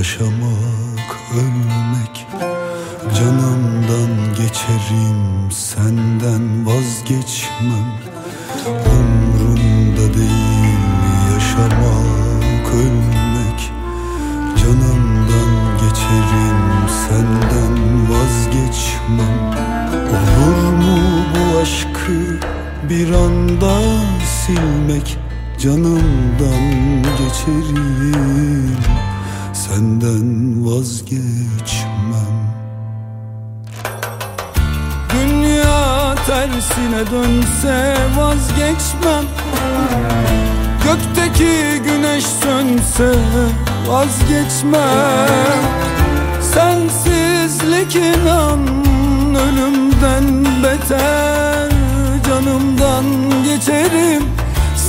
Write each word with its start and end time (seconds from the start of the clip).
yaşamak 0.00 1.16
ölmek. 1.34 2.26
Canımdan 3.18 4.34
geçerim 4.36 5.50
senden 5.50 6.66
vazgeçmem. 6.66 7.88
Umrumda 8.66 10.14
değil 10.18 10.78
yaşamak 11.34 12.74
ölmek. 12.74 13.70
Canımdan 14.56 15.78
geçerim 15.80 16.88
senden 17.08 17.76
vazgeçmem. 18.10 19.50
Olur 20.10 20.72
mu 20.72 20.98
bu 21.34 21.58
aşkı 21.58 22.40
bir 22.88 23.10
anda 23.12 23.80
silmek 24.24 25.29
Canımdan 25.60 27.02
geçerim. 27.02 28.76
Senden 29.52 30.66
vazgeçmem. 30.66 32.40
Dünya 35.12 36.14
tersine 36.26 37.10
dönse 37.10 37.96
vazgeçmem. 38.18 39.24
Gökteki 40.84 41.82
güneş 41.84 42.26
sönse 42.26 43.14
vazgeçmem. 43.88 45.28
Sensizlik 46.54 47.96
inan 47.96 48.60
ölümden 49.34 50.44
beter 50.62 51.39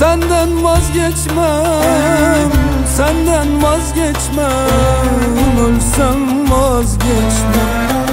Senden 0.02 0.64
vazgeçmem 0.64 2.50
Senden 2.96 3.62
vazgeçmem. 3.62 4.46
Ölsem 5.60 6.50
vazgeçmem. 6.50 8.06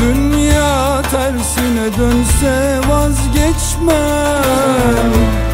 Dünya 0.00 1.02
tersine 1.02 1.98
dönse 1.98 2.80
vazgeçmem. 2.88 3.94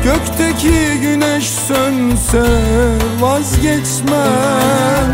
Gökteki 0.04 1.00
güneş 1.00 1.50
sönse 1.50 2.46
vazgeçmem. 3.20 5.12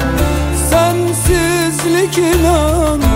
Sensizlik 0.71 2.19
inan 2.19 3.12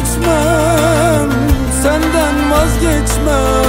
Vazgeçmem. 0.00 1.30
Senden 1.82 2.50
vazgeçmem 2.50 3.59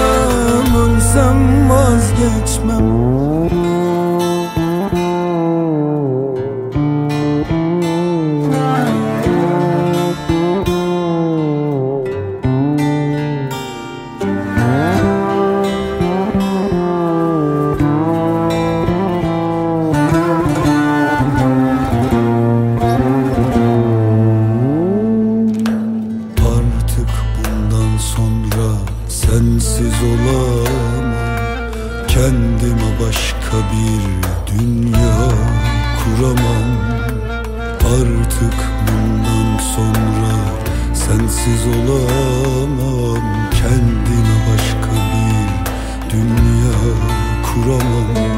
sensiz 29.31 29.94
olamam. 30.03 31.14
Kendime 32.08 32.90
başka 33.02 33.58
bir 33.72 34.03
dünya 34.52 35.30
kuramam. 36.00 36.69
Artık 37.80 38.58
bundan 38.88 39.58
sonra 39.75 40.36
sensiz 40.94 41.68
olamam. 41.68 43.22
Kendime 43.52 44.36
başka 44.52 44.91
bir 45.12 45.47
dünya 46.12 46.81
kuramam. 47.44 48.31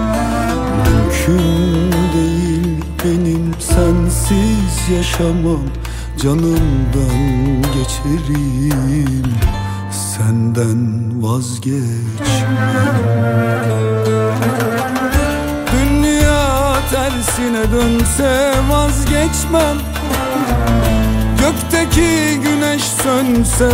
Mümkün 0.86 1.92
değil 2.14 2.84
benim 3.06 3.54
sensiz 3.60 4.90
yaşamam. 4.98 5.64
Canımdan 6.18 7.62
geçerim 7.74 9.34
Senden 9.94 11.12
vazgeçmem 11.24 11.84
Dünya 15.72 16.76
tersine 16.92 17.72
dönse 17.72 18.54
vazgeçmem. 18.70 19.78
Gökteki 21.40 22.40
güneş 22.44 22.84
sönse 22.84 23.70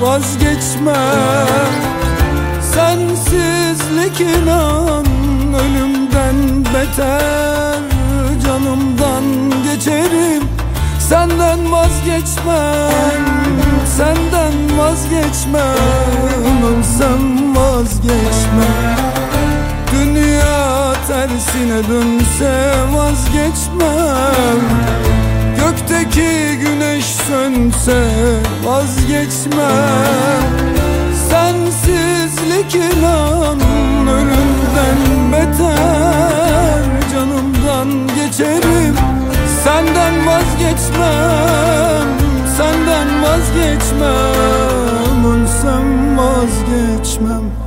vazgeçmem. 0.00 1.46
Sensizlik 2.74 4.20
inan 4.20 5.06
ölümden 5.54 6.64
beter 6.64 7.80
Canımdan 8.44 9.24
geçerim. 9.64 10.42
Senden 10.98 11.72
vazgeçmem 11.72 13.45
Senden 13.96 14.78
vazgeçmem 14.78 15.62
Ölsem 16.64 17.56
vazgeçmem 17.56 18.96
Dünya 19.92 20.92
tersine 21.08 21.88
dönse 21.88 22.72
vazgeçmem. 22.92 24.60
Gökteki 25.56 26.58
güneş 26.60 27.04
sönse 27.04 28.10
vazgeçmem. 28.64 30.42
Sensizlik 31.30 32.74
inan 32.74 33.60
ölümden 34.08 35.32
beter 35.32 36.84
Canımdan 37.12 37.88
geçerim. 38.16 38.96
Senden 39.64 40.26
vazgeçmem 40.26 41.35
vazgeçmem 43.46 45.24
Ölsem 45.24 46.16
vazgeçmem 46.16 47.65